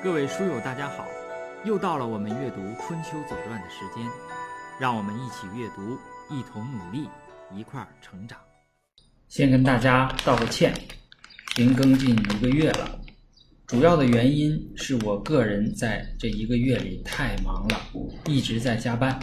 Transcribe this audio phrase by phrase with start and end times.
[0.00, 1.04] 各位书友，大家好！
[1.64, 4.06] 又到了我们阅读《春秋左传》的时间，
[4.78, 5.98] 让我们一起阅读，
[6.30, 7.08] 一同努力，
[7.52, 8.38] 一块儿成长。
[9.28, 10.72] 先跟大家道个歉，
[11.56, 13.00] 停更近一个月了，
[13.66, 17.80] 主要的原因是我个人在这一个月里太忙了，
[18.26, 19.18] 一直在加班。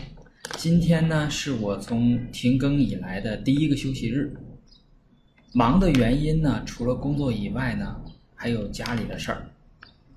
[0.57, 4.35] 今天呢，是我从停更以来的第一个休息日。
[5.53, 7.95] 忙的原因呢，除了工作以外呢，
[8.35, 9.47] 还有家里的事儿。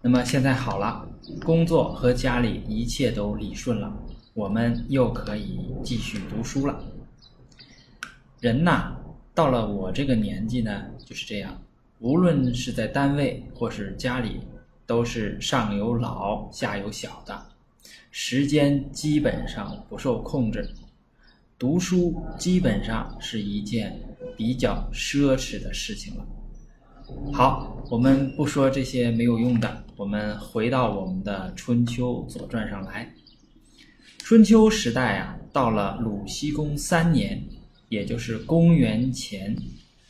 [0.00, 1.08] 那么现在好了，
[1.44, 3.92] 工作和家里一切都理顺了，
[4.32, 6.80] 我们又可以继续读书了。
[8.40, 8.94] 人呐，
[9.34, 11.60] 到了我这个年纪呢，就是这样，
[11.98, 14.40] 无论是在单位或是家里，
[14.86, 17.46] 都是上有老下有小的，
[18.12, 20.70] 时间基本上不受控制，
[21.58, 24.00] 读书基本上是一件
[24.36, 26.24] 比较奢侈的事情了。
[27.32, 33.14] 好，我们不说这些没有用的，我们回到我们的春秋左传上来。
[34.18, 37.42] 春秋时代啊，到了鲁僖公三年，
[37.88, 39.56] 也就是公元前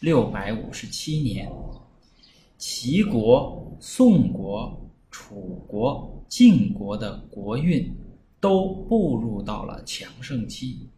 [0.00, 1.48] 六百五十七年，
[2.56, 7.94] 齐国、宋国、楚国、晋国的国运
[8.40, 10.88] 都步入到了强盛期，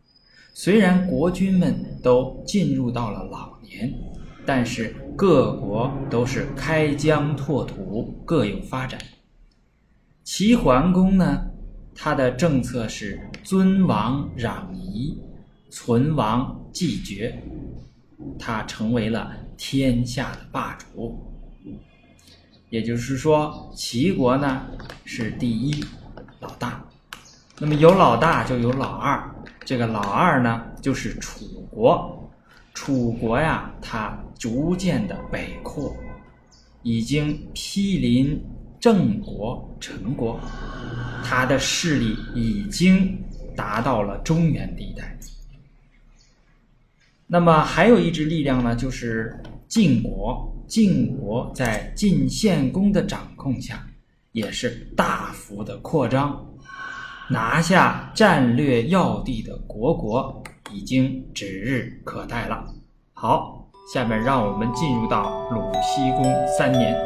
[0.54, 3.92] 虽然国君们都进入到了老年。
[4.52, 9.00] 但是各国都是开疆拓土，各有发展。
[10.24, 11.46] 齐桓公呢，
[11.94, 15.16] 他的政策是尊王攘夷，
[15.70, 17.40] 存亡继绝，
[18.40, 21.16] 他成为了天下的霸主。
[22.68, 24.66] 也就是说，齐国呢
[25.04, 25.84] 是第一
[26.40, 26.84] 老大，
[27.60, 29.32] 那么有老大就有老二，
[29.64, 32.16] 这个老二呢就是楚国。
[32.82, 35.94] 楚国呀，它逐渐的北扩，
[36.82, 38.42] 已经毗邻
[38.80, 40.40] 郑国、陈国，
[41.22, 43.22] 它的势力已经
[43.54, 45.14] 达到了中原地带。
[47.26, 50.50] 那么还有一支力量呢，就是晋国。
[50.66, 53.86] 晋国在晋献公的掌控下，
[54.32, 56.50] 也是大幅的扩张，
[57.28, 60.42] 拿下战略要地的国国。
[60.72, 62.64] 已经指日可待了。
[63.12, 66.24] 好，下面让我们进入到鲁西公
[66.58, 66.96] 三年。